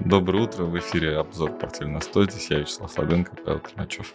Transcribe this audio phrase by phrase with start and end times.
[0.00, 2.30] Доброе утро, в эфире обзор «Портфель на 100».
[2.30, 4.12] Здесь я, Вячеслав Слабенко, Павел Климачев.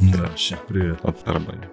[0.00, 0.98] Да, всем привет.
[1.04, 1.68] От Тарбани.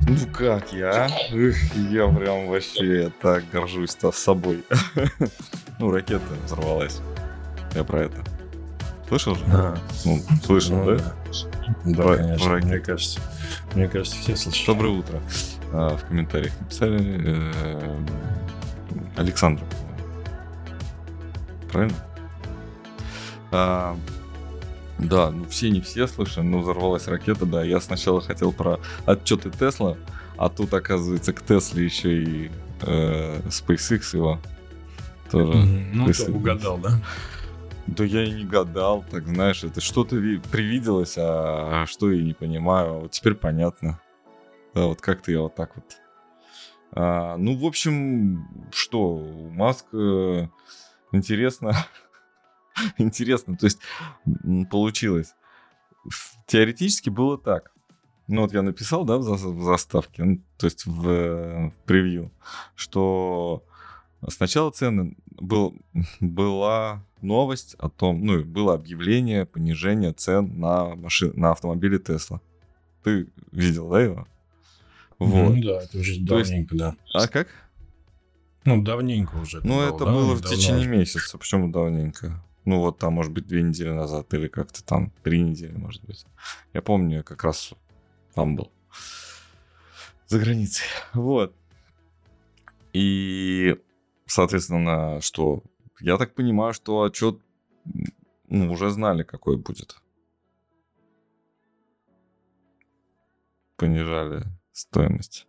[0.00, 1.08] Ну как я?
[1.30, 4.62] Эх, я прям вообще так горжусь-то собой.
[5.78, 7.00] ну, ракета взорвалась.
[7.74, 8.16] Я про это.
[9.08, 9.44] Слышал же?
[9.46, 9.76] Да.
[10.04, 11.14] Ну, слышал, Ну, да?
[11.84, 12.46] Да, Про- конечно.
[12.46, 13.20] про Мне кажется,
[13.74, 14.66] мне кажется, все слышали.
[14.66, 15.20] Доброе утро.
[15.72, 18.04] А, в комментариях написали э,
[19.16, 19.62] Александр.
[21.72, 21.96] Правильно?
[23.50, 23.96] А,
[24.98, 27.62] да, ну все не все слышали, но взорвалась ракета, да.
[27.62, 29.96] Я сначала хотел про отчеты Тесла,
[30.36, 32.50] а тут, оказывается, к Тесле еще и
[32.82, 34.38] э, SpaceX его
[35.30, 35.58] тоже.
[35.92, 37.00] Ну, ты угадал, да?
[37.86, 42.34] Да я и не гадал, так знаешь, это что-то ви- привиделось, а что я не
[42.34, 43.98] понимаю, а вот теперь понятно.
[44.74, 45.84] Да, вот как-то я вот так вот.
[46.92, 50.50] А, ну, в общем, что, у Маска
[51.12, 51.72] интересно,
[52.98, 53.80] интересно, то есть
[54.70, 55.34] получилось.
[56.46, 57.72] Теоретически было так.
[58.28, 61.74] Ну, вот я написал, да, в, за- в заставке, ну, то есть в, э, в
[61.86, 62.30] превью,
[62.74, 63.64] что
[64.28, 65.74] сначала цены был,
[66.20, 72.40] была новость о том, ну, и было объявление понижения цен на, машин, на автомобили Тесла.
[73.02, 74.28] Ты видел, да, его?
[75.18, 75.54] Вот.
[75.56, 76.96] Ну да, это уже То есть- давненько, да.
[77.14, 77.48] А как?
[78.64, 79.60] Ну, давненько уже.
[79.64, 80.90] Ну, это было в давно течение уже.
[80.90, 81.38] месяца.
[81.38, 82.44] Почему давненько?
[82.64, 86.26] Ну, вот там, может быть, две недели назад или как-то там три недели, может быть.
[86.74, 87.72] Я помню, я как раз
[88.34, 88.70] там был.
[90.26, 90.86] За границей.
[91.14, 91.54] Вот.
[92.92, 93.76] И,
[94.26, 95.62] соответственно, что?
[96.00, 97.40] Я так понимаю, что отчет
[98.48, 99.96] ну, уже знали, какой будет.
[103.76, 105.46] Понижали стоимость.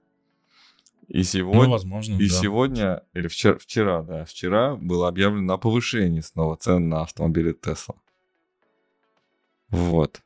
[1.09, 1.63] И сегодня...
[1.63, 2.35] Ну, возможно, И да.
[2.35, 7.95] сегодня, или вчера, вчера, да, вчера было объявлено о повышении снова цен на автомобили Tesla.
[9.69, 10.21] Вот.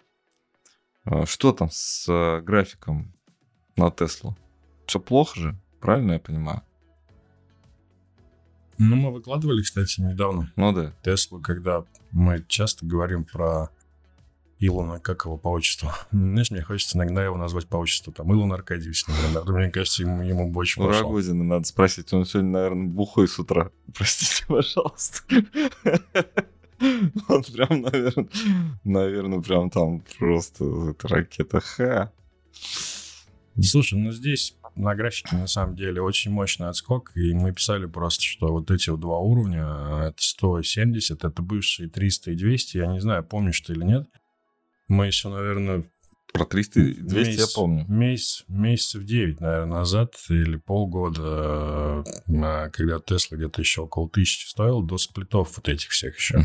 [1.06, 3.14] А Что там с э, графиком
[3.78, 4.38] на Теслу?
[4.86, 6.62] Все плохо же, правильно я понимаю?
[8.78, 10.94] Ну, мы выкладывали, кстати, недавно Ну да.
[11.02, 13.70] Теслу, когда мы часто говорим про
[14.66, 15.90] Илона, как его по отчеству.
[16.12, 18.14] Знаешь, мне хочется иногда его назвать по отчеству.
[18.14, 19.44] Там Илон Аркадьевич, например.
[19.46, 21.02] Мне кажется, ему, ему бы очень У пошло.
[21.02, 23.72] Рогозина надо спросить, он сегодня, наверное, бухой с утра.
[23.96, 25.20] Простите, пожалуйста.
[27.30, 28.28] Он прям, наверное,
[28.84, 32.12] наверное, прям там просто ракета Х.
[33.62, 38.24] Слушай, ну здесь на графике на самом деле очень мощный отскок, и мы писали просто,
[38.24, 42.88] что вот эти вот два уровня, э, это 170, это бывшие 300 и 200, я
[42.88, 44.10] не знаю, помнишь ты или нет.
[44.88, 45.84] Мы еще, наверное,
[46.34, 47.86] Про 300 и 200 я месяц- помню.
[47.88, 54.82] Месяц, месяцев 9, наверное, назад или полгода, э, когда Тесла где-то еще около тысячи стоил,
[54.82, 56.44] до сплитов вот этих всех еще.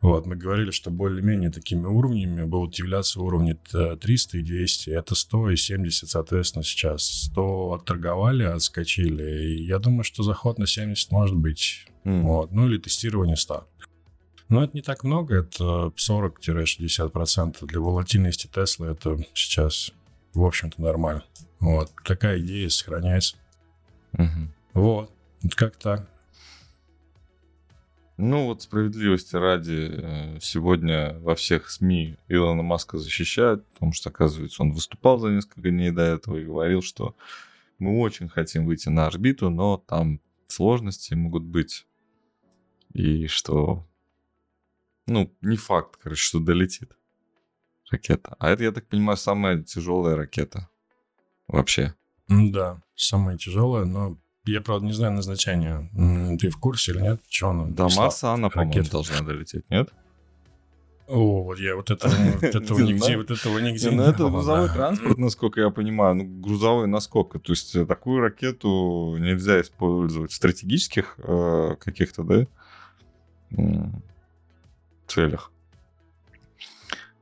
[0.00, 4.90] Вот, мы говорили, что более-менее такими уровнями будут являться уровни т- 300 и 200.
[4.90, 7.04] Это 100 и 70, соответственно, сейчас.
[7.04, 9.54] 100 отторговали, отскочили.
[9.56, 11.86] И я думаю, что заход на 70 может быть.
[12.04, 12.22] М.
[12.24, 12.52] Вот.
[12.52, 13.66] Ну, или тестирование 100.
[14.48, 17.66] Но это не так много, это 40-60%.
[17.66, 19.92] Для волатильности Теслы это сейчас,
[20.34, 21.24] в общем-то, нормально.
[21.60, 21.92] Вот.
[22.04, 23.36] Такая идея сохраняется.
[24.74, 25.10] Вот.
[25.42, 26.08] Вот как так.
[28.16, 34.62] Ну вот справедливости ради, э, сегодня во всех СМИ Илона Маска защищают, потому что, оказывается,
[34.62, 37.16] он выступал за несколько дней до этого и говорил, что
[37.80, 41.86] мы очень хотим выйти на орбиту, но там сложности могут быть.
[42.92, 43.84] И что,
[45.06, 46.96] ну, не факт, короче, что долетит
[47.90, 48.36] ракета.
[48.38, 50.68] А это, я так понимаю, самая тяжелая ракета
[51.48, 51.94] вообще.
[52.28, 55.90] М, Да, самое тяжелое, но я, правда, не знаю назначения.
[56.38, 57.20] Ты в курсе или нет?
[57.28, 57.66] Чего она?
[57.66, 57.88] До?
[57.96, 59.92] Марса она, по-моему, должна долететь, нет?
[61.06, 65.18] О, вот я вот этого, вот этого нигде, вот этого нигде ну это грузовой транспорт,
[65.18, 67.38] насколько я понимаю, ну, грузовой насколько.
[67.38, 72.46] То есть э, такую ракету нельзя использовать в стратегических э, каких-то, да,
[75.06, 75.50] целях.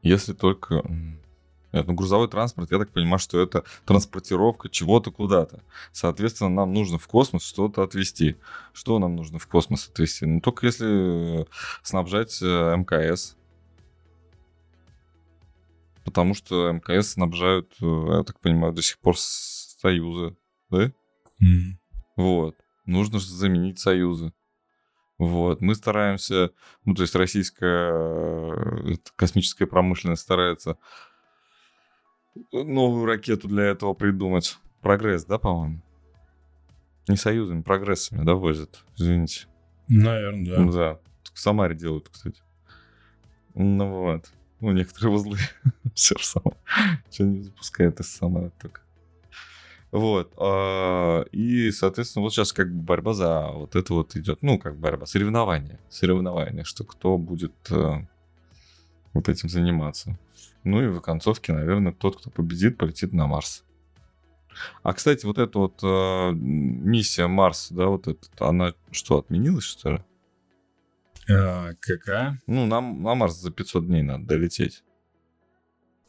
[0.02, 0.82] Если только...
[1.73, 5.62] Нет, ну, грузовой транспорт, я так понимаю, что это транспортировка чего-то куда-то.
[5.90, 8.37] Соответственно, нам нужно в космос что-то отвезти.
[8.75, 10.26] Что нам нужно в космос отвезти?
[10.26, 11.44] Ну, только если э,
[11.82, 13.37] снабжать э, МКС.
[16.05, 17.87] Потому что МКС снабжают, э,
[18.19, 20.37] я так понимаю, до сих пор с Союза,
[20.69, 20.93] да?
[21.40, 21.79] М.
[22.17, 22.55] Вот.
[22.84, 24.34] Нужно же заменить Союзы.
[25.22, 25.60] Вот.
[25.60, 26.50] Мы стараемся,
[26.84, 30.78] ну, то есть российская э, космическая промышленность старается
[32.50, 34.58] новую ракету для этого придумать.
[34.80, 35.80] Прогресс, да, по-моему?
[37.06, 38.84] Не союзами, прогрессами, да, возят.
[38.96, 39.46] Извините.
[39.86, 40.72] Наверное, да.
[40.72, 41.00] Да.
[41.32, 42.42] В Самаре делают, кстати.
[43.54, 44.32] Ну вот.
[44.58, 45.38] Ну, некоторые узлы
[45.94, 46.56] все же самое.
[47.12, 48.80] Что не запускает из Самары только.
[49.92, 50.32] Вот.
[50.38, 54.42] а, И, соответственно, вот сейчас как бы борьба за вот это вот идет.
[54.42, 55.78] Ну, как борьба, соревнование.
[55.90, 58.06] Соревнование, что кто будет э,
[59.12, 60.18] вот этим заниматься.
[60.64, 63.64] Ну и в концовке, наверное, тот, кто победит, полетит на Марс.
[64.82, 69.92] А, кстати, вот эта вот э, миссия Марс, да, вот эта, она что, отменилась, что
[69.92, 70.04] ли?
[71.30, 72.40] А, какая?
[72.46, 74.84] Ну, нам на Марс за 500 дней надо долететь.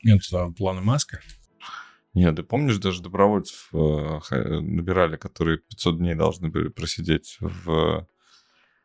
[0.05, 1.19] Это планы Маска?
[2.13, 8.07] Нет, ты помнишь, даже добровольцев э, ха- набирали, которые 500 дней должны были просидеть в...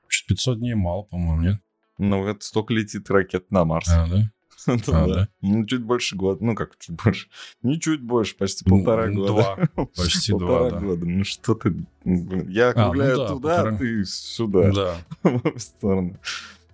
[0.06, 1.60] Что-то 500 дней мало, по-моему, нет?
[1.98, 3.88] Ну, это столько летит ракет на Марс.
[3.90, 4.30] А, да?
[4.66, 5.14] Это а, да.
[5.14, 5.28] да?
[5.42, 6.42] Ну, чуть больше года.
[6.42, 7.28] Ну, как чуть больше?
[7.62, 9.32] Не чуть больше, почти полтора Ну, года.
[9.75, 9.86] Два.
[9.96, 10.86] Почти полтора два, да.
[10.86, 11.06] года.
[11.06, 11.75] Ну, что ты...
[12.04, 13.75] Я ну округляю да, туда, полтора.
[13.75, 14.72] а ты сюда.
[14.72, 14.96] Да.
[15.54, 16.19] в сторону.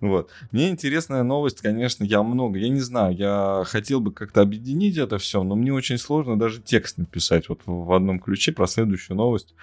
[0.04, 0.30] Вот.
[0.52, 5.16] Мне интересная новость, конечно, я много, я не знаю, я хотел бы как-то объединить это
[5.16, 9.54] все, но мне очень сложно даже текст написать вот в одном ключе про следующую новость.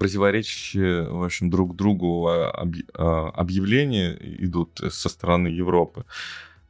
[0.00, 6.04] Противоречащие, в общем, друг другу а, объ- объявления идут со стороны Европы,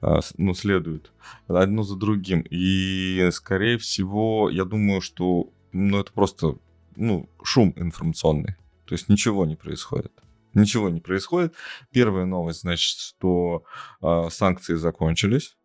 [0.03, 1.11] а, ну, следуют
[1.49, 2.45] одно за другим.
[2.51, 6.57] И, скорее всего, я думаю, что ну, это просто
[6.97, 8.57] ну, шум информационный.
[8.85, 10.13] То есть ничего не происходит.
[10.55, 11.55] Ничего не происходит.
[11.91, 13.65] Первая новость, значит, что
[14.01, 15.57] а, санкции закончились.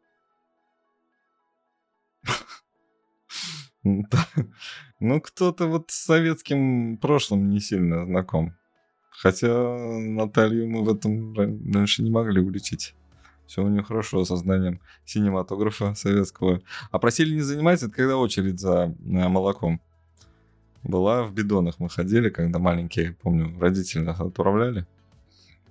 [5.01, 8.55] Ну, кто-то вот с советским прошлым не сильно знаком.
[9.11, 12.95] Хотя Наталью мы в этом ран- раньше не могли уличить.
[13.45, 16.61] Все у нее хорошо со знанием синематографа советского.
[16.91, 19.81] А просили не занимать, это когда очередь за э, молоком
[20.85, 21.79] была в бидонах.
[21.79, 24.85] Мы ходили, когда маленькие, помню, родители нас отправляли.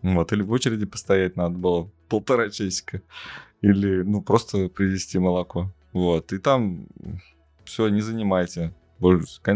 [0.03, 3.01] Вот, или в очереди постоять надо было полтора часика.
[3.63, 5.73] Или, ну, просто привезти молоко.
[5.93, 6.87] Вот, и там
[7.65, 8.75] все, не занимайте.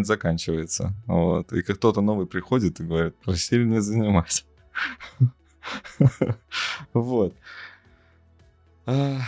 [0.02, 0.94] Заканчивается.
[1.06, 1.52] Вот.
[1.52, 4.44] И как кто-то новый приходит и говорит, просили не занимать.
[6.92, 7.34] Вот.
[8.86, 9.18] А,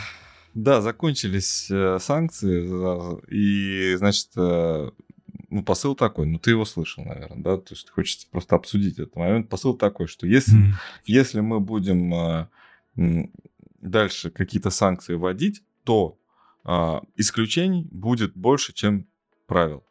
[0.54, 4.90] Да, закончились э, санкции, за- и, значит, э,
[5.50, 9.16] ну, посыл такой, ну, ты его слышал, наверное, да, то есть хочется просто обсудить этот
[9.16, 9.48] момент.
[9.48, 10.74] Посыл такой, что если, М.
[11.04, 12.14] если мы будем
[12.96, 13.30] м,
[13.80, 16.16] дальше какие-то санкции вводить, то
[16.64, 19.06] а, исключений будет больше, чем
[19.46, 19.82] правил.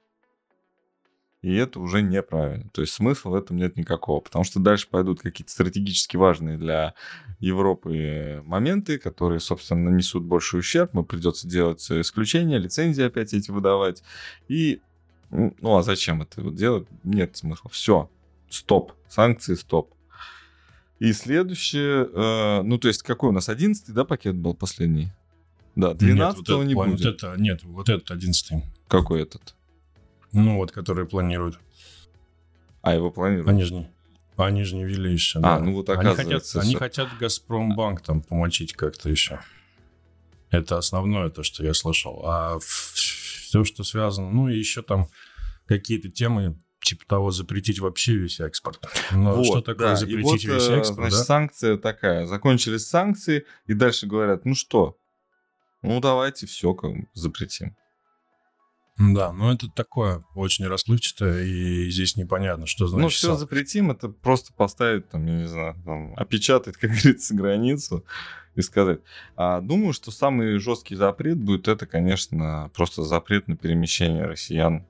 [1.41, 2.69] И это уже неправильно.
[2.73, 4.19] То есть смысла в этом нет никакого.
[4.19, 6.95] Потому что дальше пойдут какие-то стратегически важные для
[7.39, 10.93] Европы моменты, которые, собственно, нанесут больший ущерб.
[10.93, 14.03] Мы придется делать исключения, лицензии опять эти выдавать.
[14.49, 14.81] И,
[15.31, 16.87] ну а зачем это вот делать?
[17.03, 17.69] Нет смысла.
[17.71, 18.09] Все.
[18.49, 18.93] Стоп.
[19.07, 19.93] Санкции стоп.
[20.99, 25.11] И следующее, э, ну то есть какой у нас 11 да, пакет был последний?
[25.75, 27.05] Да, 12 нет, вот не план- будет.
[27.05, 28.63] Вот это, нет, вот этот одиннадцатый.
[28.87, 29.55] Какой этот?
[30.33, 31.59] Ну, вот, которые планируют.
[32.81, 33.47] А, его планируют.
[33.47, 33.89] Не,
[34.35, 35.39] они же не ввели еще.
[35.39, 35.59] А, да.
[35.59, 39.39] ну вот они хотят, оказывается, они хотят Газпромбанк там помочить как-то еще.
[40.49, 42.21] Это основное то, что я слышал.
[42.25, 42.59] А
[43.49, 45.07] все, что связано, ну и еще там
[45.65, 48.79] какие-то темы типа того запретить вообще весь экспорт.
[49.11, 49.95] Но Вот, что такое да.
[49.95, 51.09] запретить и вот, весь э, экспорт?
[51.09, 51.25] Значит, да?
[51.25, 52.25] санкция такая.
[52.27, 54.97] Закончились санкции, и дальше говорят, ну что,
[55.81, 56.75] ну давайте все
[57.13, 57.75] запретим.
[58.99, 63.01] Да, но это такое очень расплывчатое, и здесь непонятно, что значит.
[63.03, 67.33] ну все сам- запретим, это просто поставить, там, я не знаю, там, опечатать, как говорится,
[67.33, 68.03] границу
[68.55, 68.99] и сказать.
[69.37, 74.85] А думаю, что самый жесткий запрет будет это, конечно, просто запрет на перемещение россиян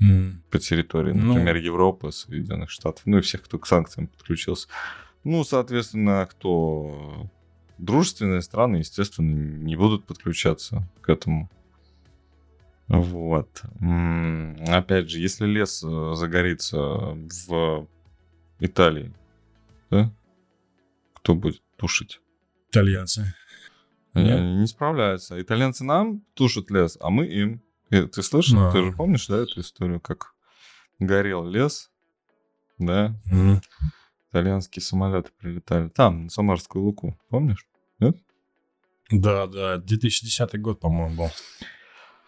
[0.00, 0.42] М.
[0.50, 1.34] по территории, Ну.
[1.34, 4.66] например, Европы, Соединенных Штатов, ну и всех, кто к санкциям подключился.
[5.24, 7.30] Ну, соответственно, кто
[7.78, 11.50] дружественные страны, естественно, не будут подключаться к этому.
[12.92, 13.62] Вот.
[14.68, 17.88] Опять же, если лес э, загорится в
[18.60, 19.12] Италии,
[19.90, 20.12] да?
[21.14, 22.20] Кто будет тушить?
[22.70, 23.34] Итальянцы.
[24.12, 24.38] Они Нет?
[24.40, 25.40] они не справляются.
[25.40, 27.62] Итальянцы нам тушат лес, а мы им.
[27.90, 28.58] Э, Ты слышал?
[28.58, 28.72] Да.
[28.72, 30.34] Ты же помнишь, да, эту историю, как
[30.98, 31.90] горел лес,
[32.78, 33.14] да?
[33.30, 33.62] М.
[34.30, 35.88] Итальянские самолеты прилетали.
[35.88, 37.66] Там, на Самарскую Луку, помнишь?
[39.10, 41.30] Да, да, 2010 год, по-моему, был.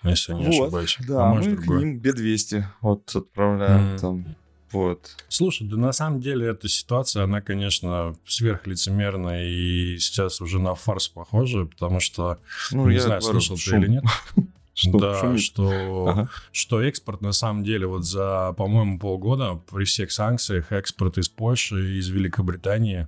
[0.04, 0.96] Если я не ошибаюсь.
[1.06, 1.78] Да, а мы к другой.
[1.78, 3.99] ним Б-200 вот отправляем Мгм.
[3.99, 4.37] там.
[4.73, 5.16] Вот.
[5.28, 11.08] Слушай, да на самом деле эта ситуация, она, конечно, сверхлицемерная и сейчас уже на фарс
[11.08, 12.38] похожа, потому что,
[12.73, 13.82] Ну, не я знаю, говорю, слышал ты шум.
[13.84, 14.04] или нет.
[14.76, 15.40] Что да, шумит?
[15.40, 16.30] что, Ага.
[16.50, 21.94] что экспорт на самом деле вот за, по-моему, полгода при всех санкциях экспорт из Польши
[21.94, 23.06] и из Великобритании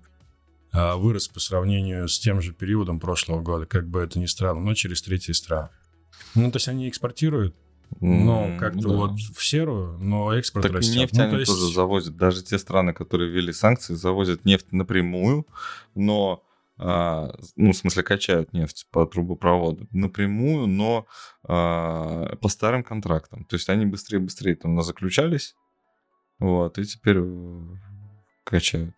[0.72, 4.60] а, вырос по сравнению с тем же периодом прошлого года, как бы это ни странно,
[4.60, 5.70] но через третьи страны.
[6.34, 7.54] Ну, то есть они экспортируют,
[8.00, 8.94] но М, как-то да.
[8.94, 10.96] вот в серую, но экспорт Так растет.
[10.96, 12.16] нефть Ну, они то есть- тоже завозят.
[12.16, 15.46] Даже те страны, которые ввели санкции, завозят нефть напрямую,
[15.94, 16.42] но
[16.78, 21.06] а, ну, в смысле, качают нефть по трубопроводу напрямую, но
[21.42, 23.44] а, по старым контрактам.
[23.46, 25.54] То есть они быстрее-быстрее там заключались,
[26.38, 27.62] вот, и теперь э,
[28.44, 28.94] качают.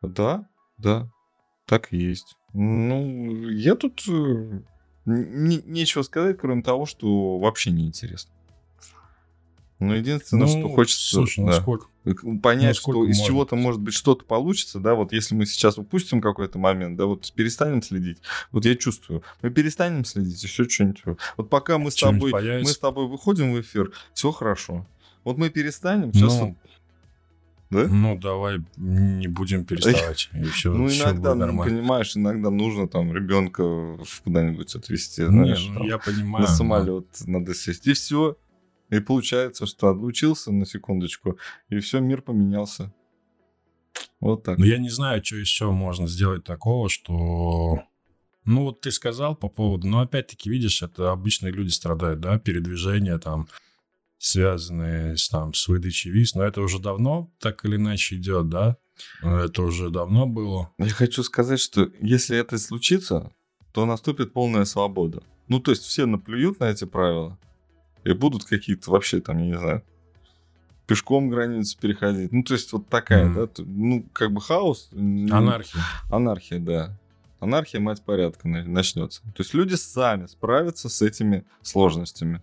[0.00, 0.46] Да,
[0.78, 1.08] да,
[1.66, 2.36] так и есть.
[2.52, 4.60] Ну, я тут э,
[5.06, 8.30] не- нечего сказать, кроме того, что вообще неинтересно.
[9.78, 11.16] Ну, единственное, что Ну, хочется...
[11.16, 11.86] Слушай, да, сколько?
[12.42, 13.24] понять, ну, что из можно?
[13.26, 17.30] чего-то, может быть, что-то получится, да, вот если мы сейчас упустим какой-то момент, да, вот
[17.34, 18.18] перестанем следить,
[18.52, 21.02] вот я чувствую, мы перестанем следить, все что-нибудь.
[21.36, 22.74] Вот пока мы с Что-нибудь тобой, мы появится?
[22.74, 24.86] с тобой выходим в эфир, все хорошо.
[25.24, 26.38] Вот мы перестанем, сейчас...
[26.38, 26.56] Ну,
[27.70, 27.86] да?
[27.88, 30.28] Ну, давай не будем переставать.
[30.34, 35.28] И все, Ну, все иногда, будет ну, понимаешь, иногда нужно там ребенка куда-нибудь отвезти, Не,
[35.28, 36.44] знаешь, ну, там, я понимаю.
[36.44, 38.36] на но- самолет надо сесть, и все.
[38.90, 42.92] И получается, что отлучился на секундочку, и все, мир поменялся.
[44.20, 44.58] Вот так.
[44.58, 47.82] Но я не знаю, что еще можно сделать такого, что...
[48.44, 49.88] Ну, вот ты сказал по поводу...
[49.88, 53.48] Но опять-таки, видишь, это обычные люди страдают, да, передвижения там,
[54.18, 56.34] связанные с, там, с выдачей виз.
[56.34, 58.76] Но это уже давно так или иначе идет, да?
[59.22, 60.72] Это уже давно было.
[60.78, 63.30] Я хочу сказать, что если это случится,
[63.72, 65.22] то наступит полная свобода.
[65.48, 67.38] Ну, то есть все наплюют на эти правила,
[68.04, 69.82] и будут какие-то вообще там, я не знаю,
[70.86, 72.32] пешком границу переходить.
[72.32, 73.34] Ну, то есть вот такая, Мгм.
[73.34, 74.88] да, ну, как бы хаос.
[74.92, 75.82] Анархия.
[76.10, 76.96] Анархия, да.
[77.40, 79.20] Анархия, мать порядка, на- начнется.
[79.22, 82.42] То есть люди сами справятся с этими сложностями.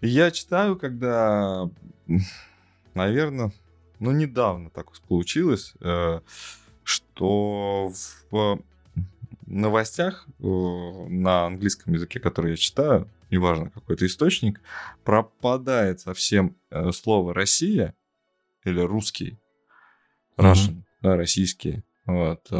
[0.00, 1.68] Я читаю, когда,
[2.94, 3.52] наверное,
[3.98, 6.20] ну, недавно так получилось, э,
[6.84, 7.92] что
[8.30, 8.62] в
[9.46, 14.62] новостях э, на английском языке, который я читаю, неважно какой-то источник,
[15.04, 17.94] пропадает совсем э, слово «Россия»
[18.64, 19.38] или «русский».
[20.38, 22.50] Russian, да, российский, вот,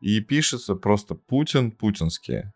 [0.00, 2.54] и пишется просто Путин, путинские.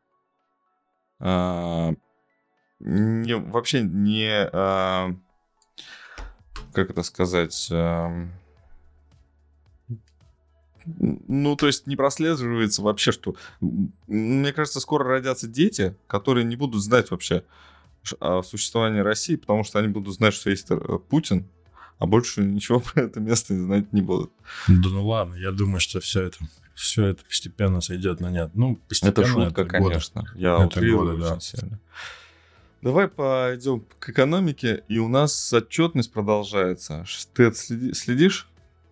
[2.81, 5.15] А, не, вообще не, а,
[6.73, 8.33] как это сказать, ам,
[10.97, 13.35] ну, то есть не прослеживается вообще, что...
[14.07, 17.45] Мне кажется, скоро родятся дети, которые не будут знать вообще
[18.21, 21.47] о существовании России, потому что они будут знать, что есть э, Путин,
[21.99, 24.33] а больше ничего про это место знать не будут.
[24.69, 26.39] Да ну ладно, я думаю, что все это,
[26.75, 28.51] все это постепенно сойдет на нет.
[28.55, 29.11] Ну, постепенно.
[29.11, 29.85] Это шутка, это годы.
[29.85, 30.33] конечно.
[30.35, 31.41] Я Это утрирую годы, да.
[31.41, 31.81] сильно.
[32.83, 37.05] Давай пойдем к экономике, и у нас отчетность продолжается.
[37.35, 38.49] Ты отследи- следишь?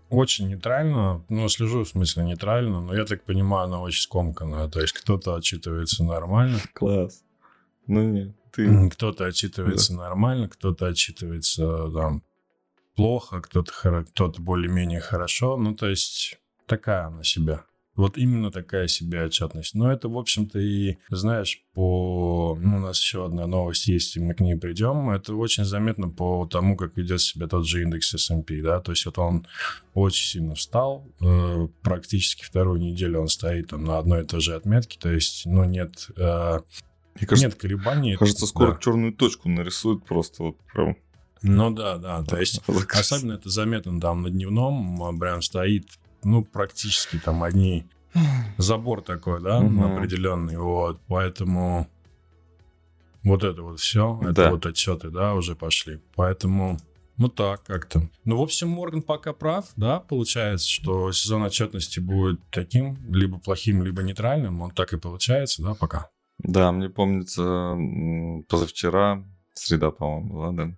[0.08, 4.68] Очень нейтрально, ну, слежу, в смысле, нейтрально, но я так понимаю, она очень скомканная.
[4.68, 7.22] То есть кто-то отчитывается нормально, Класс.
[7.88, 8.88] Ну нет, ты...
[8.90, 12.22] кто-то отчитывается нормально, кто-то отчитывается там
[12.94, 15.56] плохо, кто-то хоро- кто-то более-менее хорошо.
[15.56, 17.64] Ну, то есть такая она себя.
[17.96, 19.74] Вот именно такая себе отчетность.
[19.74, 22.56] Но это, в общем-то, и, знаешь, по...
[22.60, 25.08] Ну, у нас еще одна новость есть, и мы к ней придем.
[25.10, 28.80] Это очень заметно по тому, как ведет себя тот же индекс S&P, да.
[28.80, 29.46] То есть вот он
[29.94, 31.06] очень сильно встал.
[31.20, 34.98] э, практически вторую неделю он стоит там на одной и той же отметке.
[35.00, 36.08] То есть, ну, нет...
[36.16, 36.58] э,
[37.14, 38.16] Мне кажется, нет колебаний.
[38.16, 38.78] кажется, скоро Да.
[38.78, 40.96] черную точку нарисуют просто вот прям.
[41.42, 42.22] Ну да, да.
[42.24, 42.60] То есть
[42.92, 45.86] Особенно это заметно там на дневном, прям стоит,
[46.26, 47.86] ну, практически там одни
[48.58, 49.84] забор такой, да, Мгм.
[49.84, 51.86] определенный, вот, поэтому
[53.22, 54.50] вот это вот все, это Да.
[54.50, 56.78] вот отчеты, да, уже пошли, поэтому,
[57.16, 58.08] ну так как-то.
[58.24, 63.84] Ну, в общем, Морган пока прав, да, получается, что сезон отчетности будет таким, либо плохим,
[63.84, 66.10] либо нейтральным, он так и получается, да, пока.
[66.38, 67.76] Да, мне помнится,
[68.48, 70.76] позавчера, среда, по-моему, была, да,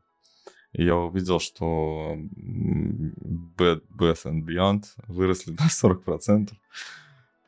[0.72, 3.12] я увидел, что м,
[3.56, 6.50] Bed Bath and Beyond выросли на 40%.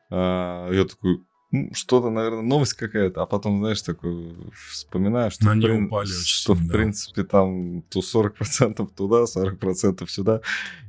[0.09, 1.23] А, Я такой,
[1.53, 5.85] «Ну, что-то, наверное, новость какая-то, а потом, знаешь, такой вспоминаю, что, Но в они прин-
[5.87, 6.73] упали очень что в да.
[6.73, 10.41] принципе там то 40% туда, 40% сюда.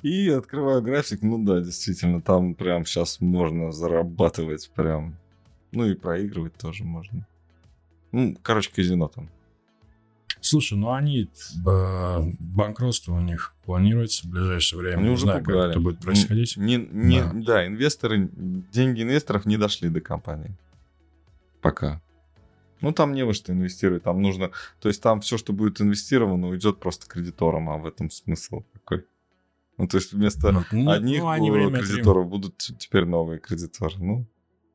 [0.03, 5.17] И открываю график, ну да, действительно, там прям сейчас можно зарабатывать прям,
[5.73, 7.27] ну и проигрывать тоже можно.
[8.12, 9.29] Ну, короче, казино там.
[10.42, 11.30] Слушай, ну они,
[11.66, 14.99] э, банкротство у них планируется в ближайшее время.
[14.99, 16.56] Они не уже знаю, как это будет происходить.
[16.56, 17.30] Не, не, Да.
[17.32, 17.66] да.
[17.66, 20.50] инвесторы, деньги инвесторов не дошли до компании.
[21.61, 22.02] Пока.
[22.80, 24.50] Ну, там не во что инвестировать, там нужно...
[24.80, 29.06] То есть там все, что будет инвестировано, уйдет просто кредиторам, а в этом смысл какой?
[29.78, 33.94] Ну, то есть вместо Ну, ну, одних ну, от кредиторов будут теперь новые кредиторы.
[33.99, 34.26] Ну,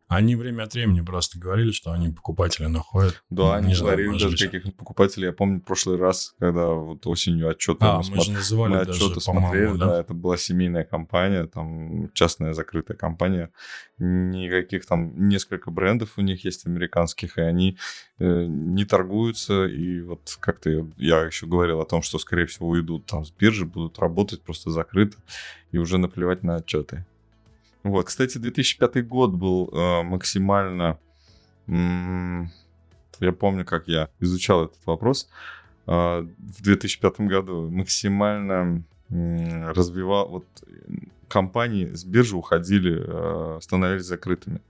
[0.07, 3.21] Они время от времени просто говорили, что они покупателя находят.
[3.29, 5.27] да, они Не знаю, говорили может даже каких покупателей.
[5.27, 8.85] Я помню в прошлый раз, когда вот осенью отчеты А, мы мы же называли мы
[8.85, 9.85] даже, отчеты смотрели, по-моему, да?
[9.87, 9.99] да?
[9.99, 13.51] это была семейная компания, там частная закрытая компания,
[13.97, 17.77] никаких там несколько брендов у них есть американских, и они
[18.19, 23.07] э, не торгуются, и вот как-то я еще говорил о том, что скорее всего уйдут
[23.07, 25.17] там с биржи, будут работать просто закрыто
[25.71, 27.05] и уже наплевать на отчеты.
[27.89, 30.99] Вот, кстати, 2005 год был э, максимально,
[31.67, 32.51] м,
[33.19, 35.29] я помню, как я изучал этот вопрос,
[35.87, 40.45] э, в 2005 году максимально м, развивал, вот
[41.29, 44.61] компании с биржи уходили, э, становились закрытыми.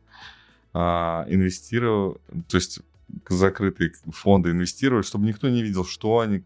[0.73, 2.81] А, инвестировал, то есть
[3.29, 6.43] закрытые фонды инвестировали, чтобы никто не видел, что они,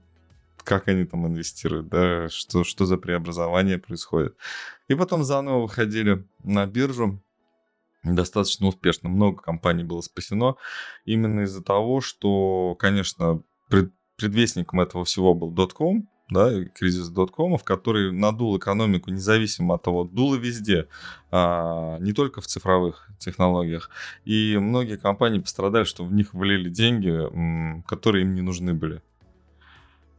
[0.63, 4.35] как они там инвестируют, да, что, что за преобразование происходит.
[4.87, 7.21] И потом заново выходили на биржу,
[8.03, 9.09] достаточно успешно.
[9.09, 10.55] Много компаний было спасено
[11.05, 18.11] именно из-за того, что, конечно, пред- предвестником этого всего был .com, да, кризис доткомов, который
[18.11, 20.87] надул экономику независимо от того, дуло везде,
[21.29, 23.89] а, не только в цифровых технологиях.
[24.23, 27.11] И многие компании пострадали, что в них влили деньги,
[27.85, 29.01] которые им не нужны были.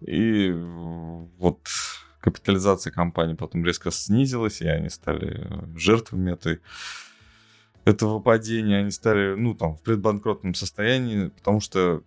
[0.06, 1.60] И э, вот
[2.20, 6.60] капитализация компании потом резко снизилась, и они стали э, жертвами этой
[7.84, 12.02] этого падения, они стали, ну, там, в предбанкротном состоянии, потому что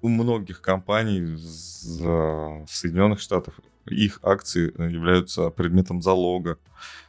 [0.00, 3.54] у многих компаний э, Соединенных Штатов
[3.86, 6.58] их акции являются предметом залога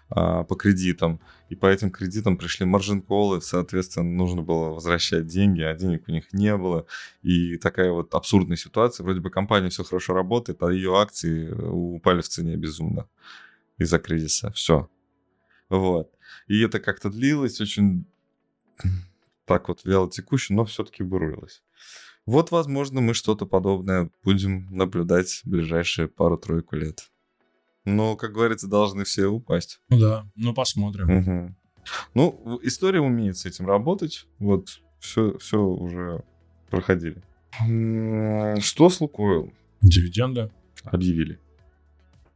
[0.10, 1.20] а, по кредитам.
[1.50, 6.34] И по этим кредитам пришли маржин-колы, соответственно, нужно было возвращать деньги, а денег у них
[6.34, 6.86] не было.
[7.22, 9.04] И такая вот абсурдная ситуация.
[9.04, 13.08] Вроде бы компания все хорошо работает, а ее акции упали в цене безумно
[13.78, 14.52] из-за кризиса.
[14.52, 14.90] Все.
[15.70, 16.12] Вот.
[16.48, 18.06] И это как-то длилось очень
[19.46, 21.62] так вот вяло текуще, но все-таки вырулилось.
[22.26, 27.10] Вот, возможно, мы что-то подобное будем наблюдать в ближайшие пару-тройку лет.
[27.86, 29.80] Но, как говорится, должны все упасть.
[29.90, 31.08] Ну да, ну посмотрим.
[31.08, 31.56] Мгм.
[32.14, 34.28] Ну, история умеет с этим работать.
[34.38, 36.24] Вот, все, все уже
[36.70, 37.24] проходили.
[38.62, 39.52] Что с Лукойл?
[39.82, 40.52] Дивиденды.
[40.84, 41.40] Объявили.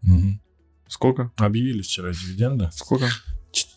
[0.01, 0.41] Мгм.
[0.87, 1.31] Сколько?
[1.37, 2.69] Объявили вчера дивиденды.
[2.73, 3.07] Сколько?
[3.51, 3.67] Ч-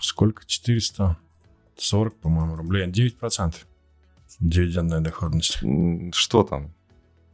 [0.00, 0.44] Сколько?
[0.46, 2.86] 440, по-моему, рублей.
[2.90, 3.54] 9%
[4.40, 5.58] дивидендная доходность.
[6.14, 6.72] Что там?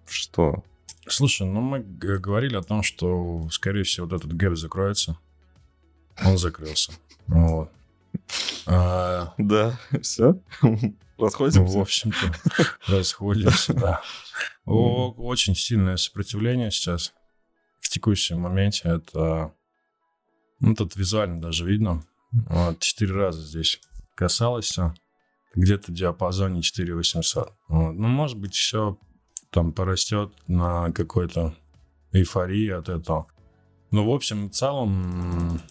[0.07, 0.65] Что?
[1.09, 5.19] Слушай, ну мы говорили о том, что, скорее всего, вот этот гэп закроется.
[6.25, 6.93] Он закрылся.
[7.27, 7.71] Вот.
[8.67, 10.41] А, Да, все?
[11.19, 11.61] Расходимся?
[11.63, 12.35] в общем-то,
[12.89, 14.03] расходимся, да.
[14.67, 17.15] О, очень сильное сопротивление сейчас
[17.81, 18.83] в текущем моменте.
[18.85, 19.55] Это,
[20.61, 22.05] ну, тут визуально даже видно.
[22.33, 23.81] Вот, четыре раза здесь
[24.15, 24.93] касалось всё.
[25.55, 27.51] Где-то в диапазоне 4800.
[27.69, 27.93] Вот.
[27.93, 28.99] Ну, может быть, все
[29.57, 31.55] там порастет на какой-то
[32.13, 33.27] эйфории от этого.
[33.91, 35.63] Ну, в общем, в целом,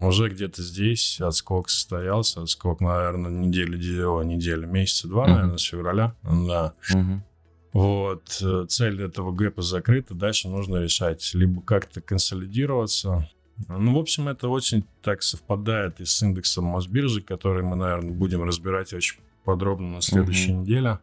[0.00, 2.42] уже где-то здесь отскок состоялся.
[2.42, 5.32] Отскок, наверное, недели, недели, месяца два, Мгм.
[5.32, 6.14] наверное, с февраля.
[6.22, 6.74] Да.
[6.92, 7.24] Мгм.
[7.72, 13.30] Вот, э, цель этого гэпа закрыта, дальше нужно решать, либо как-то консолидироваться.
[13.68, 18.42] Ну, в общем, это очень так совпадает и с индексом Мосбиржи, который мы, наверное, будем
[18.42, 20.98] разбирать очень подробно на следующей неделе.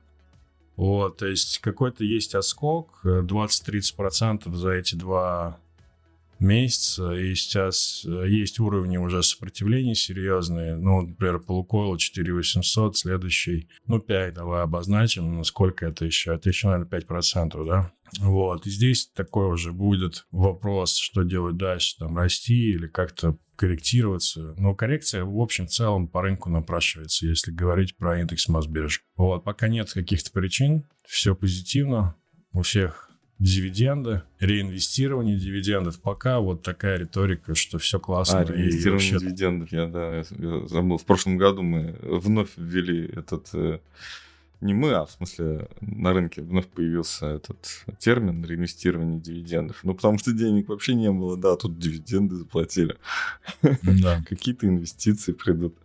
[0.77, 5.59] Вот, то есть какой-то есть отскок, э, 20-30% за эти два
[6.39, 10.75] месяца, и сейчас э, есть уровни уже сопротивления серьезные.
[10.75, 16.35] Ну, например, по Лукойлу 4800, следующий, ну, 5 давай обозначим, ну, сколько это еще?
[16.35, 17.91] Это еще, наверное, 5%, да?
[18.19, 24.55] Вот, и здесь такой уже будет вопрос, что делать дальше, там, расти или как-то корректироваться.
[24.57, 29.01] Но коррекция, в общем, в целом по рынку напрашивается, если говорить про индекс Мосбиржи.
[29.17, 32.15] Вот, пока нет каких-то причин, все позитивно,
[32.53, 36.01] у всех дивиденды, реинвестирование дивидендов.
[36.01, 38.39] Пока вот такая риторика, что все классно.
[38.39, 40.97] А, реинвестирование вообще- дивидендов, я, да, я я забыл.
[40.97, 43.81] В прошлом году мы вновь ввели этот...
[44.59, 49.81] Не мы, а в смысле на рынке вновь появился этот термин реинвестирование дивидендов.
[49.83, 52.97] Ну, потому что денег вообще не было, да, тут дивиденды заплатили.
[53.61, 54.23] Да.
[54.27, 55.75] Какие-то инвестиции придут.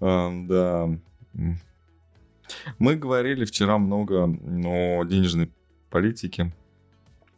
[0.00, 0.98] А, да.
[2.78, 5.52] Мы говорили вчера много о денежной
[5.90, 6.54] политике,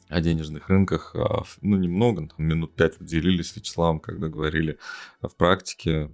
[0.09, 1.16] о денежных рынках.
[1.16, 4.79] а, Ну, немного, там, минут пять уделили с Вячеславом, когда говорили
[5.20, 6.09] в практике.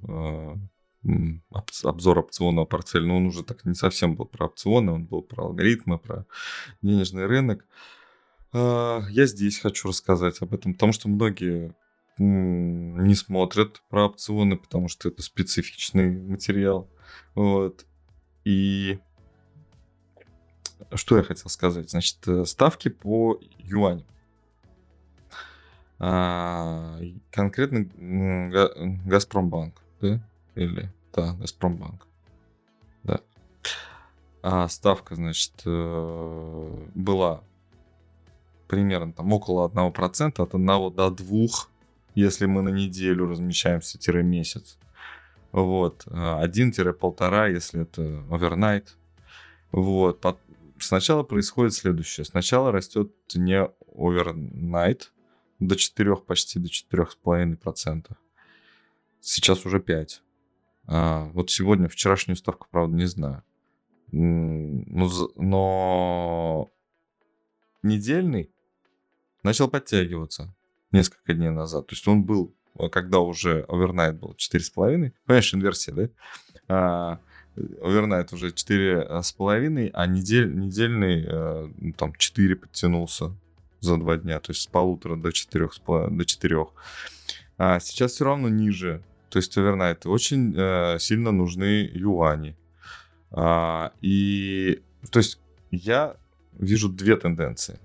[1.82, 5.44] Обзор опционного портфеля, но он уже так не совсем был про опционы, он был про
[5.44, 6.26] алгоритмы, про
[6.82, 7.66] денежный рынок.
[8.52, 11.74] А, я здесь хочу рассказать об этом, потому что многие
[12.18, 16.90] не смотрят про опционы, потому что это специфичный материал.
[17.34, 17.86] Вот.
[18.44, 18.98] И
[20.94, 21.90] что я хотел сказать?
[21.90, 24.04] Значит, э, ставки по юаню.
[26.00, 26.98] А,
[27.30, 27.84] конкретно
[29.04, 30.20] Газпромбанк, да?
[30.54, 32.06] Или, да, Газпромбанк.
[33.02, 33.20] Да.
[34.42, 37.42] А ставка, значит, э, была
[38.68, 41.46] примерно там около 1%, от 1 до 2,
[42.14, 44.78] если мы на неделю размещаемся-месяц.
[45.52, 46.06] Вот.
[46.06, 48.96] 1-1,5, если это овернайт.
[49.72, 50.24] Вот.
[50.78, 52.24] Сначала происходит следующее.
[52.24, 53.66] Сначала растет не
[53.96, 55.12] овернайт
[55.58, 58.16] до 4, почти до 4,5%.
[59.20, 60.22] Сейчас уже 5.
[60.88, 63.42] А, вот сегодня, вчерашнюю ставку, правда, не знаю.
[64.10, 66.72] Но, но
[67.82, 68.50] недельный
[69.42, 70.54] начал подтягиваться
[70.90, 71.88] несколько дней назад.
[71.88, 75.12] То есть он был, э, когда уже овернайт был 4,5.
[75.26, 76.08] Понимаешь, инверсия, да?
[76.68, 77.20] А,
[77.82, 81.26] овернайт уже 4,5, а недель, недельный
[81.76, 83.36] ну, там 4 подтянулся
[83.80, 84.40] за два дня.
[84.40, 85.68] То есть с полутора до 4,
[86.10, 86.66] до 4.
[87.58, 89.02] А сейчас все равно ниже.
[89.30, 92.56] То есть овернайты очень э, сильно нужны юани.
[93.30, 96.16] А, и то есть я
[96.52, 97.78] вижу две тенденции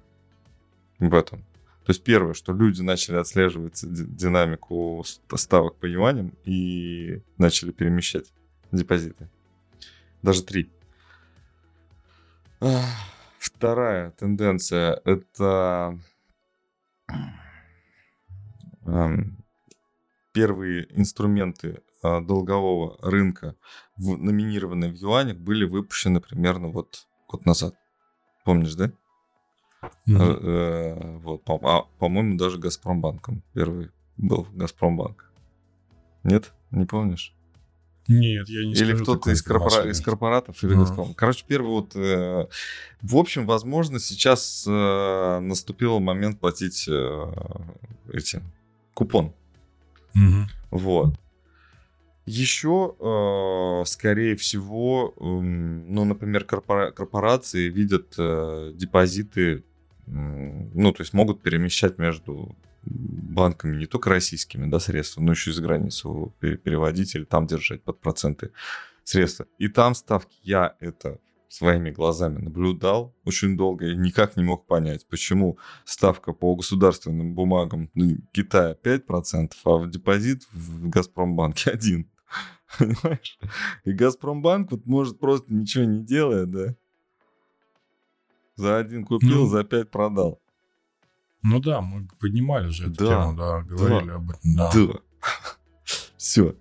[0.99, 1.41] в этом.
[1.85, 5.03] То есть первое, что люди начали отслеживать динамику
[5.35, 8.31] ставок по юаням и начали перемещать
[8.71, 9.29] депозиты.
[10.21, 10.71] Даже три.
[13.37, 15.99] Вторая тенденция– это
[20.33, 23.55] первые инструменты а, долгового рынка,
[23.97, 27.75] номинированные в юанях, были выпущены примерно вот год назад.
[28.43, 28.91] Помнишь, да?
[30.07, 31.19] Mm-hmm.
[31.19, 35.29] Вот, по- а, по-моему, даже Газпромбанком первый был Газпромбанк.
[36.23, 36.53] Нет?
[36.71, 37.33] Не помнишь?
[38.07, 39.89] Нет, я не Или кто-то из, корпора...
[39.89, 41.13] из корпоратов или uh-huh.
[41.15, 41.95] Короче, первый вот...
[41.95, 42.47] Э,
[43.01, 47.31] в общем, возможно, сейчас э, наступил момент платить э,
[48.11, 48.41] эти
[48.93, 49.33] купон.
[50.15, 50.45] Uh-huh.
[50.71, 51.19] Вот.
[52.25, 59.63] Еще, э, скорее всего, э, ну, например, корпора- корпорации видят э, депозиты
[60.05, 65.53] ну, то есть могут перемещать между банками не только российскими, да, средства, но еще и
[65.53, 68.51] за границу переводить или там держать под проценты
[69.03, 69.45] средства.
[69.57, 71.19] И там ставки, я это
[71.53, 77.91] своими глазами наблюдал очень долго и никак не мог понять, почему ставка по государственным бумагам
[77.93, 82.05] ну, Китая 5%, а в депозит в Газпромбанке 1%.
[82.79, 83.37] Понимаешь?
[83.85, 86.75] И Газпромбанк вот может просто ничего не делая, да,
[88.55, 90.41] за один купил, ну, за пять продал.
[91.43, 94.55] Ну да, мы поднимали же эту да, тему, да, говорили да, об этом.
[94.55, 94.71] Да.
[94.73, 94.99] да.
[96.17, 96.55] Все.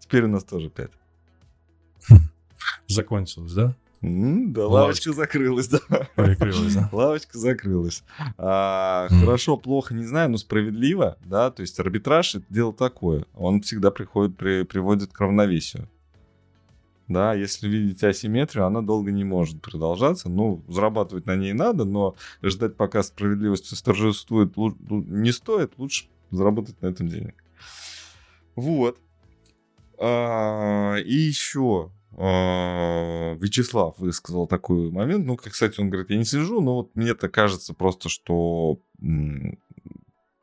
[0.00, 0.92] Теперь у нас тоже пять.
[2.88, 3.74] Закончилось, да?
[4.00, 5.08] Mm, да, лавочка.
[5.08, 5.78] лавочка закрылась, да.
[6.14, 6.88] Прикрылась, да.
[6.92, 8.04] Лавочка закрылась.
[8.36, 9.20] А, mm.
[9.20, 13.24] Хорошо, плохо, не знаю, но справедливо, да, то есть арбитраж это дело такое.
[13.34, 15.88] Он всегда приходит, при, приводит к равновесию
[17.08, 20.28] да, если видите асимметрию, она долго не может продолжаться.
[20.28, 26.88] Ну, зарабатывать на ней надо, но ждать, пока справедливость восторжествует, не стоит, лучше заработать на
[26.88, 27.34] этом денег.
[28.54, 28.98] Вот.
[29.98, 35.24] А, и еще Вячеслав высказал такой момент.
[35.24, 38.80] Ну, как, кстати, он говорит, я не сижу, но вот мне-то кажется просто, что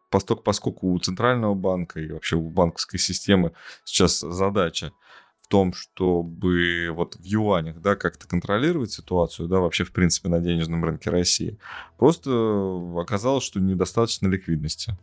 [0.09, 3.51] поскольку, поскольку у Центрального банка и вообще у банковской системы
[3.83, 4.93] сейчас задача
[5.41, 10.39] в том, чтобы вот в юанях, да, как-то контролировать ситуацию, да, вообще, в принципе, на
[10.39, 11.59] денежном рынке России,
[11.97, 12.31] просто
[12.97, 14.97] оказалось, что недостаточно ликвидности.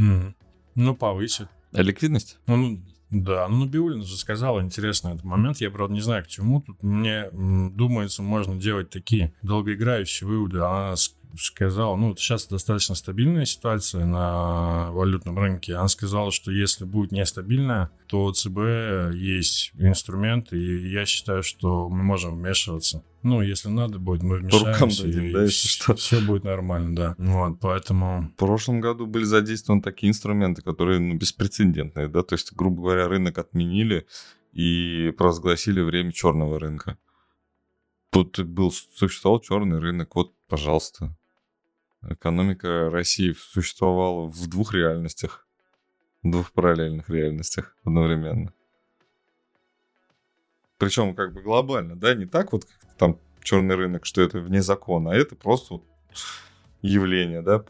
[0.00, 0.34] Mm.
[0.74, 1.48] Ну, повысит.
[1.72, 2.38] А ликвидность?
[2.46, 5.60] Ну, да, ну Набиулина же сказала интересный этот момент.
[5.60, 6.60] Я, правда, не знаю, к чему.
[6.60, 10.58] Тут мне думается, можно делать такие долгоиграющие выводы.
[10.58, 10.94] Она
[11.36, 15.74] сказала, ну, сейчас достаточно стабильная ситуация на валютном рынке.
[15.74, 22.02] Она сказала, что если будет нестабильная, то ЦБ есть инструмент, и я считаю, что мы
[22.02, 23.02] можем вмешиваться.
[23.22, 25.94] Ну, если надо будет, мы вмешаемся, дадим, и, да, и что.
[25.96, 27.14] все будет нормально, да.
[27.18, 28.30] Вот, поэтому...
[28.34, 33.08] В прошлом году были задействованы такие инструменты, которые, ну, беспрецедентные, да, то есть, грубо говоря,
[33.08, 34.06] рынок отменили
[34.52, 36.96] и провозгласили время черного рынка.
[38.10, 41.17] Тут был, существовал черный рынок, вот, пожалуйста.
[42.02, 45.46] Экономика России существовала в двух реальностях,
[46.22, 48.52] в двух параллельных реальностях одновременно.
[50.78, 54.62] Причем как бы глобально, да, не так вот как там черный рынок, что это вне
[54.62, 55.84] закона, а это просто вот
[56.82, 57.64] явление, да,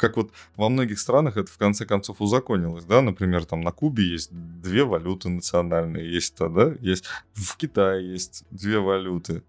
[0.00, 4.02] как вот во многих странах это в конце концов узаконилось, да, например, там на Кубе
[4.02, 7.04] есть две валюты национальные, есть то, да, есть
[7.34, 9.42] в Китае есть две валюты.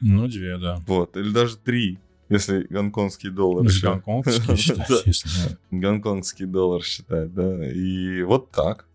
[0.00, 0.82] Ну, две, да.
[0.86, 3.64] Вот, или даже три, если гонконгский доллар.
[3.64, 5.24] Если гонконгский считать,
[5.70, 7.70] Гонконгский доллар считать, да.
[7.70, 8.86] И вот так.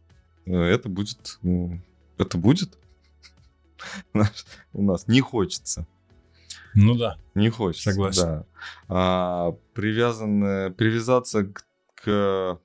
[0.45, 1.79] Это будет, ну,
[2.17, 2.77] это будет.
[4.73, 5.87] У нас не хочется.
[6.73, 7.17] Ну да.
[7.35, 7.91] Не хочется.
[7.91, 8.23] Согласен.
[8.23, 8.45] Да.
[8.87, 11.65] А, привязан, привязаться к,
[11.95, 12.59] к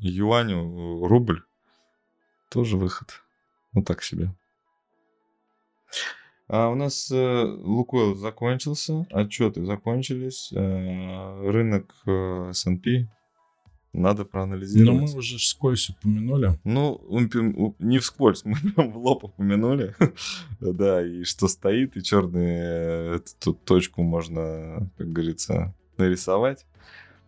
[0.00, 1.42] юаню рубль
[2.50, 3.22] тоже выход.
[3.72, 4.30] Ну так себе.
[6.46, 13.08] А у нас э, Лукойл закончился, отчеты закончились, э, рынок э, S&P
[13.94, 15.00] надо проанализировать.
[15.00, 16.58] Но мы уже вскользь упомянули.
[16.64, 17.00] Ну,
[17.78, 19.94] не вскользь, мы прям в лоб упомянули.
[20.60, 26.66] да, и что стоит, и черную эту точку можно, как говорится, нарисовать.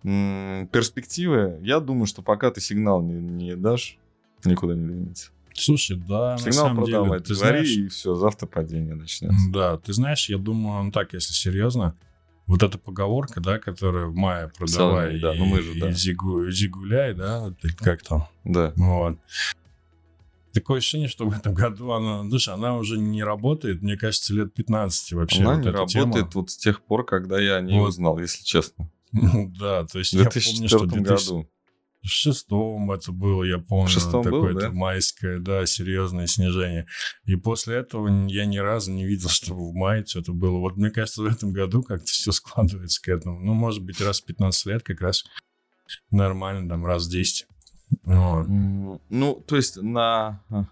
[0.03, 3.99] Перспективы, я думаю, что пока ты сигнал не, не дашь,
[4.45, 5.31] никуда не двинется.
[5.59, 9.37] Слушай, да, Сигнал на самом продавать, деле, ты говори, знаешь, и все, завтра падение начнется.
[9.51, 11.97] Да, ты знаешь, я думаю, ну так, если серьезно,
[12.47, 15.91] вот эта поговорка, да, которая в мае продавай Самый, да, ну мы же, да.
[15.91, 18.29] и зигу, зигуляй, да, как там.
[18.45, 18.73] Да.
[18.77, 19.19] Вот.
[20.53, 24.55] Такое ощущение, что в этом году она, слушай, она уже не работает, мне кажется, лет
[24.55, 25.43] 15 вообще.
[25.43, 26.31] Она вот не работает тема.
[26.33, 27.89] вот с тех пор, когда я не вот.
[27.89, 28.91] узнал, если честно.
[29.13, 31.33] да, то есть я помню, что в 2000...
[31.33, 31.49] году.
[32.07, 34.71] В шестом это было, я помню, такое-то да?
[34.71, 36.87] майское, да, серьезное снижение.
[37.25, 40.59] И после этого я ни разу не видел, чтобы в мае что-то было.
[40.59, 43.41] Вот мне кажется, в этом году как-то все складывается к этому.
[43.41, 45.25] Ну, может быть, раз в 15 лет как раз
[46.13, 47.47] нормально, там, раз в 10.
[48.05, 48.47] Вот.
[48.47, 50.41] Ну, то есть на...
[50.49, 50.65] А,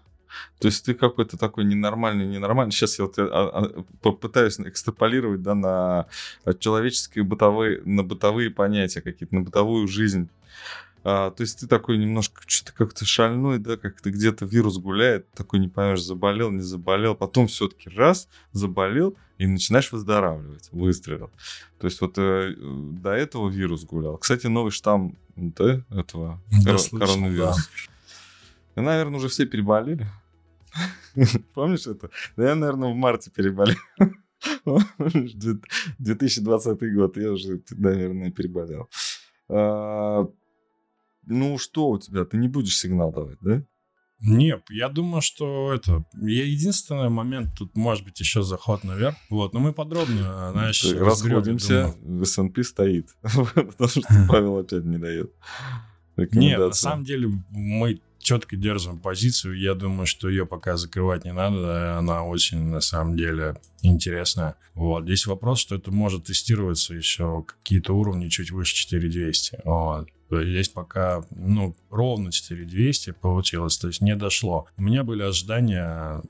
[0.59, 2.71] то есть ты какой-то такой ненормальный, ненормальный.
[2.71, 6.07] Сейчас я вот а, а, попытаюсь экстраполировать да, на
[6.59, 10.29] человеческие бытовые, на бытовые понятия какие-то, на бытовую жизнь.
[11.07, 15.59] А, то есть ты такой немножко что-то как-то шальной, да, как-то где-то вирус гуляет, такой
[15.59, 21.29] не поймешь, заболел, не заболел, потом все-таки раз, заболел, и начинаешь выздоравливать, выстрелил.
[21.77, 24.17] То есть вот э, до этого вирус гулял.
[24.17, 27.69] Кстати, новый штамм, да, этого да, кор- коронавируса.
[28.75, 28.81] Да.
[28.81, 30.07] Наверное, уже все переболели.
[31.53, 32.09] Помнишь это?
[32.35, 33.77] Да я, наверное, в марте переболел.
[35.99, 38.89] 2020 год, я уже, наверное, переболел.
[41.25, 43.63] Ну что у тебя, ты не будешь сигнал давать, да?
[44.21, 46.05] Нет, я думаю, что это...
[46.13, 49.15] Я единственный момент, тут может быть еще заход наверх.
[49.29, 55.31] Вот, но мы подробно, знаешь, Расходимся, в S&P стоит, потому что Павел опять не дает.
[56.17, 59.57] Нет, на самом деле мы четко держим позицию.
[59.57, 61.97] Я думаю, что ее пока закрывать не надо.
[61.97, 64.55] Она очень, на самом деле, интересная.
[64.73, 65.03] Вот.
[65.03, 69.59] Здесь вопрос, что это может тестироваться еще какие-то уровни чуть выше 4200.
[69.63, 70.09] Вот.
[70.29, 74.65] То есть здесь пока, ну, ровно 4200 получилось, то есть не дошло.
[74.75, 76.23] У меня были ожидания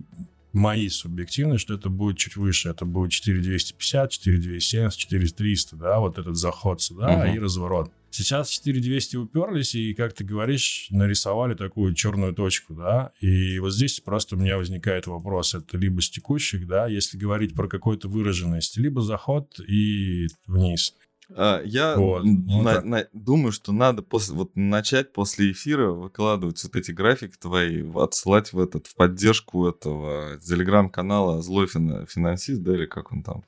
[0.52, 6.36] мои субъективные, что это будет чуть выше, это будет 4250, 4270, 4300, да, вот этот
[6.36, 7.36] заход сюда угу.
[7.36, 7.92] и разворот.
[8.16, 14.00] Сейчас 4200 уперлись и, как ты говоришь, нарисовали такую черную точку, да, и вот здесь
[14.00, 18.78] просто у меня возникает вопрос, это либо с текущих, да, если говорить про какую-то выраженность,
[18.78, 20.96] либо заход и вниз.
[21.36, 26.64] А, я вот, ну на, на, думаю, что надо после, вот начать после эфира выкладывать
[26.64, 32.86] вот эти графики твои, отсылать в этот в поддержку этого телеграм-канала Злой финансист, да, или
[32.86, 33.44] как он там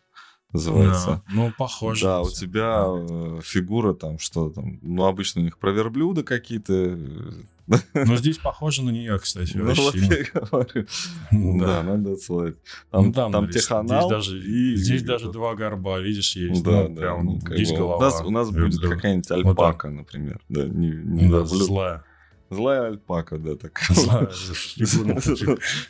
[0.54, 1.08] называется.
[1.08, 2.06] Да, ну, похоже.
[2.06, 3.42] Да, у тебя да.
[3.42, 6.74] фигура там, что там, ну, обычно у них про верблюда какие-то.
[6.74, 10.88] Э, ну, здесь похоже на нее, кстати, ну, вот я говорю.
[11.32, 12.56] Да, надо отсылать.
[12.92, 14.08] Там, ну, там, там теханал.
[14.08, 14.76] Здесь даже, и...
[14.76, 16.64] здесь даже два горба, видишь, есть.
[16.64, 17.02] Да, ну, да.
[17.02, 17.98] Прям ну, здесь голова.
[17.98, 20.40] У нас, у нас будет какая-нибудь альпака, например.
[20.50, 22.04] Да, не, не да, злая.
[22.50, 23.96] Злая альпака, да, такая.
[23.96, 24.26] Злая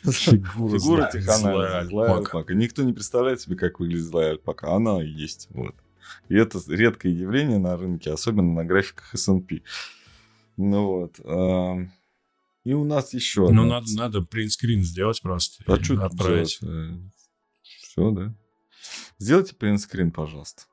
[0.04, 1.84] фигура Тихана.
[1.84, 2.54] Злая альпака.
[2.54, 4.72] Никто не представляет себе, как выглядит злая альпака.
[4.74, 5.48] Она и есть.
[5.50, 5.74] Вот.
[6.28, 9.62] И это редкое явление на рынке, особенно на графиках S&P.
[10.56, 11.18] Ну вот.
[12.64, 13.48] И у нас еще...
[13.48, 15.62] Ну, надо, надо принтскрин сделать просто.
[15.66, 16.60] А что отправить?
[17.62, 18.34] Все, да.
[19.18, 20.64] Сделайте принтскрин, пожалуйста.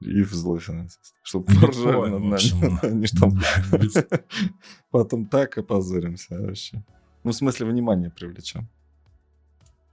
[0.00, 1.14] И в финансист.
[1.22, 2.86] Чтобы поржали над нами.
[2.86, 3.38] Они там
[4.90, 6.82] потом так опозоримся вообще.
[7.22, 8.68] Ну, в смысле, внимание привлечем.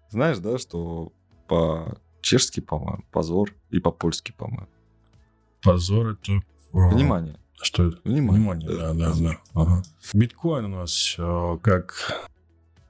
[0.10, 1.12] Знаешь, да, что
[1.50, 4.70] по-чешски, по-моему, позор, и по-польски, по-моему.
[5.62, 6.42] Позор это...
[6.72, 7.38] Внимание.
[7.62, 8.00] Что это?
[8.06, 8.40] Внимание.
[8.40, 9.38] Внимание, да, да, да.
[9.54, 9.84] Ага.
[10.14, 11.16] Биткоин у нас
[11.62, 12.30] как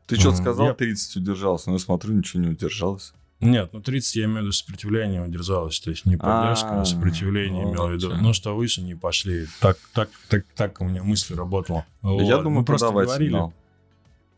[0.06, 3.14] Ты что-то сказал, я- 30 удержался, но я смотрю, ничего не удержалось.
[3.40, 6.86] Нет, ну 30 я имею в виду сопротивление удержалось, то есть не поддержка, А, а
[6.86, 8.16] сопротивление имел в виду.
[8.16, 9.46] Ну, что выше не пошли.
[9.62, 11.86] Так, так, так, так у меня мысль работала.
[12.02, 13.52] Я думаю, просто говорили.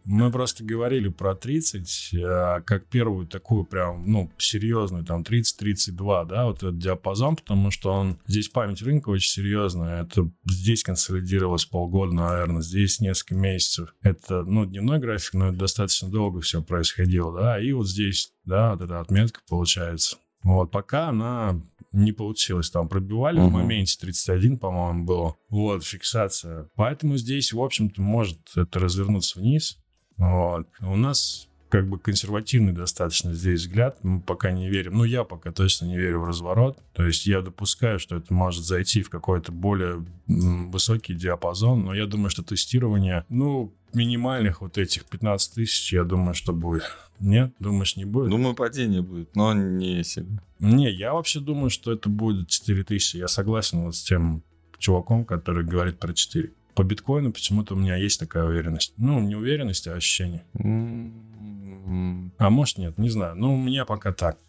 [0.10, 6.46] Мы просто говорили про 30, а, как первую такую прям, ну, серьезную, там, 30-32, да,
[6.48, 12.14] вот этот диапазон, потому что он, здесь память рынка очень серьезная, это здесь консолидировалось полгода,
[12.14, 13.94] наверное, здесь несколько месяцев.
[14.02, 18.72] Это, ну, дневной график, но это достаточно долго все происходило, да, и вот здесь, да,
[18.72, 20.18] вот эта отметка получается.
[20.42, 22.70] Вот, пока она не получилось.
[22.70, 23.54] Там пробивали в Мгм.
[23.54, 25.36] моменте 31, по-моему, было.
[25.50, 26.70] Вот, фиксация.
[26.76, 29.79] Поэтому здесь, в общем-то, может это развернуться вниз.
[30.20, 30.68] Вот.
[30.82, 34.04] У нас как бы консервативный достаточно здесь взгляд.
[34.04, 34.98] Мы пока не верим.
[34.98, 36.80] Ну, я пока точно не верю в разворот.
[36.94, 41.86] То есть я допускаю, что это может зайти в какой-то более высокий диапазон.
[41.86, 46.84] Но я думаю, что тестирование, ну, минимальных вот этих 15 тысяч, я думаю, что будет.
[47.20, 47.54] Нет?
[47.60, 48.30] Думаешь, не будет?
[48.30, 50.42] Думаю, падение будет, но не сильно.
[50.60, 53.18] Не, я вообще думаю, что это будет 4000.
[53.18, 54.44] Я согласен вот с тем
[54.78, 56.52] чуваком, который говорит про 4.
[56.80, 58.94] По биткоину почему-то у меня есть такая уверенность.
[58.96, 60.46] Ну, не уверенность, а ощущение.
[60.54, 63.36] М, А может нет, не знаю.
[63.36, 64.40] Ну, у меня пока так.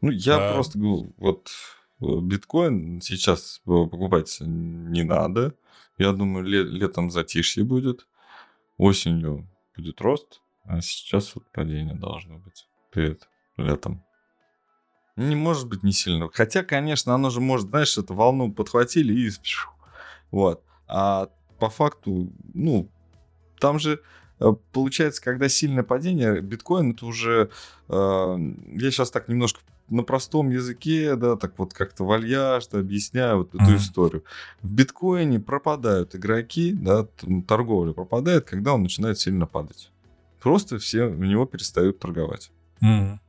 [0.00, 1.48] Ну, я А- просто говорю, вот
[2.00, 5.54] э, биткоин сейчас покупать не надо.
[5.96, 8.08] Я думаю, ле- летом затишье будет,
[8.78, 14.02] осенью будет рост, а сейчас вот падение должно быть перед летом.
[15.14, 16.28] Не может быть не сильно.
[16.32, 19.30] Хотя, конечно, оно же может, знаешь, эту волну подхватили и...
[20.32, 20.64] Вот.
[20.88, 22.88] А по факту, ну,
[23.58, 24.00] там же
[24.40, 27.50] э, получается, когда сильное падение, биткоин это уже...
[27.88, 28.38] э,
[28.72, 33.62] я сейчас так немножко на простом языке, да, так вот как-то вальяжно объясняю вот эту
[33.62, 33.76] Мгм.
[33.76, 34.24] историю.
[34.62, 37.06] В биткоине пропадают игроки, да,
[37.46, 39.90] торговля пропадает, когда он начинает сильно падать.
[40.40, 42.50] Просто все в него перестают торговать.
[42.80, 43.20] Мгм.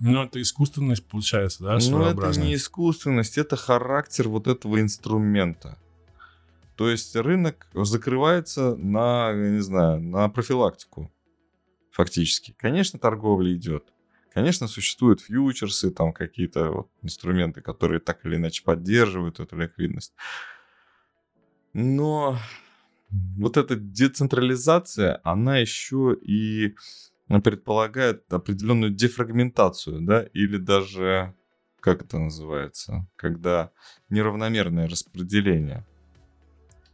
[0.00, 5.76] Ну, это искусственность получается, да, Ну, это не искусственность, это характер вот этого инструмента.
[6.78, 11.12] То есть рынок закрывается на, не знаю, на профилактику
[11.90, 12.54] фактически.
[12.56, 13.92] Конечно, торговля идет.
[14.32, 20.14] Конечно, существуют фьючерсы, там какие-то вот инструменты, которые так или иначе поддерживают эту ликвидность.
[21.72, 22.38] Но
[23.10, 26.76] вот эта децентрализация, она еще и
[27.42, 31.34] предполагает определенную дефрагментацию, да, или даже,
[31.80, 33.72] как это называется, когда
[34.10, 35.84] неравномерное распределение.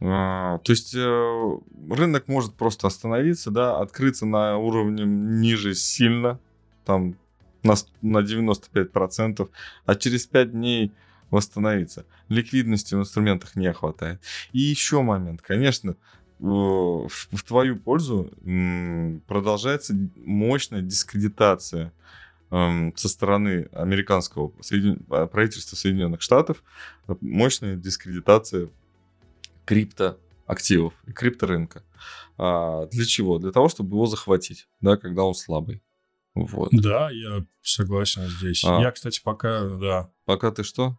[0.01, 1.57] А, То есть э,
[1.89, 6.39] рынок может просто остановиться, да, открыться на уровне ниже сильно,
[6.83, 7.15] там
[7.63, 9.49] на, на 95%,
[9.85, 10.91] а через 5 дней
[11.31, 12.05] восстановиться.
[12.29, 14.21] Ликвидности в инструментах не хватает.
[14.51, 15.95] И еще момент, конечно, э,
[16.39, 18.31] в, твою пользу
[19.27, 21.93] продолжается мощная дискредитация
[22.51, 24.51] эм, со стороны американского
[25.09, 26.63] а, правительства Соединенных Штатов,
[27.07, 28.69] э, мощная дискредитация
[29.65, 31.83] криптоактивов и крипторынка.
[32.37, 33.39] А, для чего?
[33.39, 35.81] Для того, чтобы его захватить, да, когда он слабый.
[36.33, 36.69] Вот.
[36.73, 38.63] Да, я согласен здесь.
[38.65, 38.81] А.
[38.81, 40.97] Я, кстати, пока, да, Пока ты что?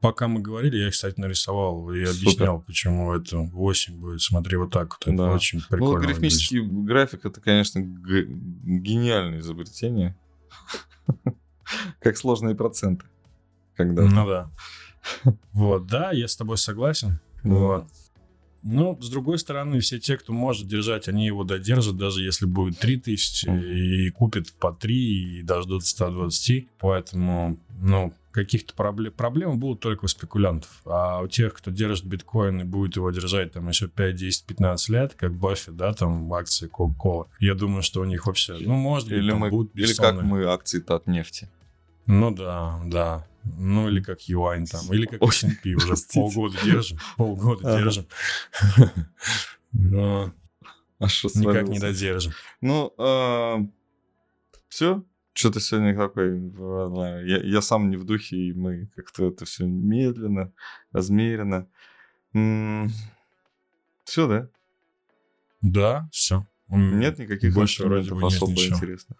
[0.00, 2.18] пока мы говорили, я, кстати, нарисовал и Супер.
[2.18, 4.20] объяснял, почему это 8 будет.
[4.20, 5.06] Смотри, вот так вот.
[5.08, 5.32] Это Да.
[5.32, 5.92] очень Ну, прикольно.
[5.94, 6.16] выглядит.
[6.16, 10.14] логарифмический график это, конечно, г- гениальное изобретение.
[12.00, 13.06] Как сложные проценты.
[13.76, 14.50] Когда Ну да.
[15.52, 17.18] Вот, да, я с тобой согласен.
[17.44, 17.86] Вот.
[18.66, 22.78] Ну, с другой стороны, все те, кто может держать, они его додержат, даже если будет
[22.78, 23.58] 3000 Мгм.
[23.62, 26.68] и купят по 3 и дождут 120.
[26.78, 30.80] Поэтому, ну, каких-то проблем, проблемы будут только у спекулянтов.
[30.86, 34.88] А у тех, кто держит биткоин и будет его держать там еще 5, 10, 15
[34.88, 39.08] лет, как Баффет, да, там акции Coca-Cola, я думаю, что у них вообще, ну, может
[39.10, 40.24] быть, Или, там мы, будут или как бессонные.
[40.24, 41.50] мы акции от нефти.
[42.06, 43.26] Ну да, да.
[43.44, 46.20] Ну или как юань там, или как Ой, S&P уже простите.
[46.20, 47.78] полгода держим, полгода Ага.
[47.82, 48.06] держим.
[49.72, 50.32] Но
[50.98, 52.32] А что никак не додержим.
[52.60, 52.94] Ну,
[54.68, 55.04] все.
[55.36, 56.52] Что-то сегодня такой...
[56.56, 60.52] ладно, Я, я сам не в духе, и мы как-то это все медленно,
[60.92, 61.66] размеренно.
[64.04, 64.48] Все, да?
[65.60, 66.46] Да, все.
[66.68, 69.18] Нет никаких Больше вроде бы особо интересных.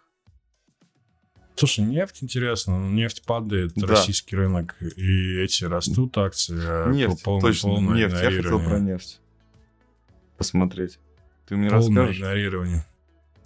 [1.55, 3.87] Слушай, нефть интересно, но нефть падает, Да.
[3.87, 8.21] российский рынок, и эти растут акции, а Нефть, пол- точно, полное нефть.
[8.21, 9.19] Я хотел про нефть
[10.37, 10.99] посмотреть.
[11.47, 12.17] Ты мне Полное расскажешь?
[12.17, 12.85] игнорирование.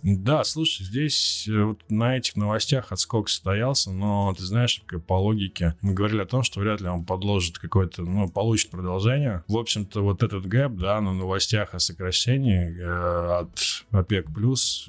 [0.01, 5.75] Да, слушай, здесь э, вот на этих новостях отскок состоялся, но ты знаешь, по логике
[5.81, 9.43] мы говорили о том, что вряд ли он подложит какое-то, ну, получит продолжение.
[9.49, 13.59] В общем-то, вот этот гэп, да, на новостях о сокращении э, от
[13.91, 14.27] ОПЕК+,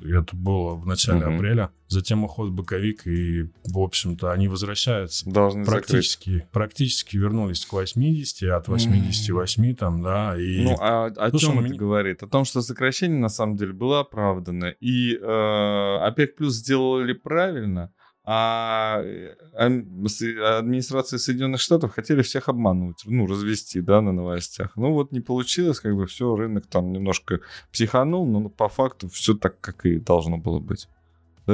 [0.05, 1.35] это было в начале угу.
[1.35, 5.29] апреля, затем уход боковик, и, в общем-то, они возвращаются.
[5.29, 6.51] Должны практически, закрыть.
[6.51, 10.41] практически вернулись к 80, от 88 там, да.
[10.41, 10.63] И...
[10.63, 11.79] Ну, а о Слушай, чем это меня...
[11.79, 12.23] говорит?
[12.23, 17.93] О том, что сокращение, на самом деле, было оправдано, и э, ОПЕК плюс сделали правильно,
[18.25, 24.77] а э, администрация Соединенных Штатов хотели всех обмануть, ну, развести, да, на новостях.
[24.77, 27.41] Ну, вот не получилось, как бы все, рынок там немножко
[27.73, 30.87] психанул, но по факту все так, как и должно было быть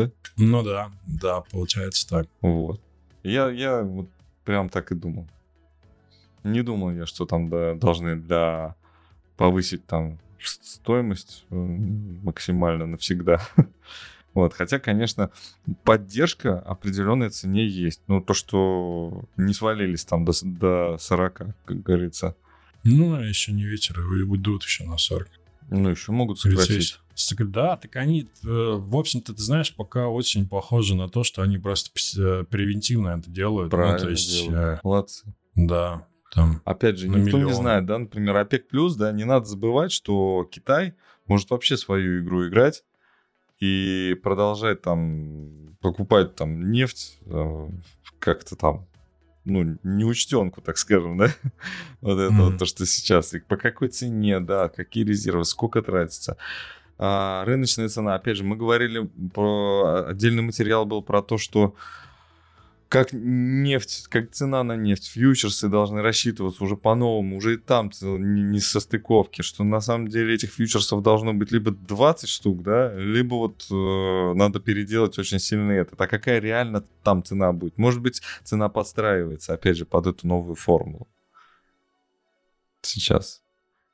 [0.05, 0.11] да?
[0.37, 2.27] Ну да, да, получается так.
[2.41, 2.81] Вот.
[3.23, 4.09] Я, я вот
[4.45, 5.27] прям так и думал.
[6.45, 8.77] Не думал я, что там да, должны для
[9.37, 13.41] повысить там стоимость э, максимально навсегда.
[14.35, 15.31] Вот, хотя, конечно,
[15.83, 18.03] поддержка определенной цене есть.
[18.07, 21.35] Ну, то, что не свалились там до, до 40,
[21.65, 22.37] как говорится.
[22.85, 25.27] Ну, а еще не вечер, и уйдут еще на 40.
[25.69, 26.99] Ну, еще могут сократить.
[27.39, 31.59] Да, так они, э, в общем-то, ты знаешь, пока очень похоже на то, что они
[31.59, 33.71] просто э, превентивно это делают.
[33.71, 34.79] Правильно ну, то есть, делают.
[34.79, 35.25] Э, Молодцы.
[35.55, 37.47] Да, там Опять же, никто миллион.
[37.47, 40.95] не знает, да, например, ОПЕК+, плюс, да, не надо забывать, что Китай
[41.27, 42.85] может вообще свою игру играть
[43.61, 47.19] и продолжать там покупать там нефть
[48.19, 48.87] как-то там
[49.47, 51.31] ну, неучтенку, так скажем, да?
[52.01, 52.51] вот это mm-hmm.
[52.51, 53.33] вот то, что сейчас.
[53.33, 56.37] И по какой цене, да, какие резервы, сколько тратится.
[56.99, 60.07] А, рыночная цена, опять же, мы говорили про...
[60.09, 61.75] Отдельный материал был про то, что
[62.89, 68.61] как нефть, как цена на нефть, фьючерсы должны рассчитываться уже по-новому, уже и там не
[68.61, 73.35] со стыковки, что на самом деле этих фьючерсов должно быть либо 20 штук, да, либо
[73.35, 75.97] вот э, надо переделать очень сильно это.
[75.99, 77.77] А какая реально там цена будет?
[77.77, 81.09] Может быть, цена подстраивается, опять же, под эту новую формулу.
[82.83, 83.43] Сейчас.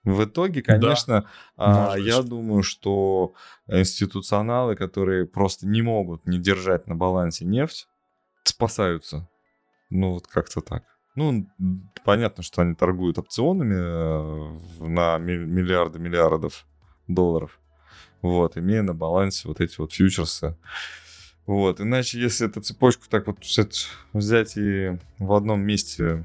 [0.05, 3.35] В итоге, конечно, да, а, я думаю, что
[3.69, 7.87] институционалы, которые просто не могут не держать на балансе нефть,
[8.45, 9.29] спасаются.
[9.91, 10.85] Ну, вот как-то так.
[11.15, 11.47] Ну,
[12.05, 16.67] понятно, что они торгуют опционами э, на миллиарды миллиардов
[17.07, 17.59] долларов.
[18.23, 20.57] Вот, имея на балансе вот эти вот фьючерсы.
[21.45, 23.39] Вот, иначе если эту цепочку так вот
[24.13, 26.25] взять и в одном месте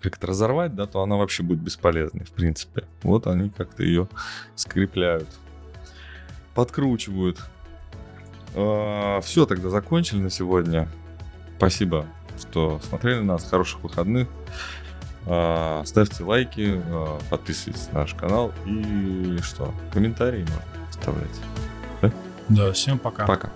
[0.00, 2.84] как-то разорвать, да, то она вообще будет бесполезной, в принципе.
[3.02, 4.08] Вот они как-то ее
[4.54, 5.28] скрепляют,
[6.54, 7.38] подкручивают.
[8.54, 10.88] А, Все, тогда закончили на сегодня.
[11.56, 12.06] Спасибо,
[12.38, 13.48] что смотрели нас.
[13.48, 14.28] Хороших выходных.
[15.26, 19.74] А, ставьте лайки, а, подписывайтесь на наш канал и что?
[19.92, 21.40] Комментарии можно оставлять.
[22.00, 22.12] Да?
[22.48, 23.26] Да, всем пока.
[23.26, 23.50] Пока.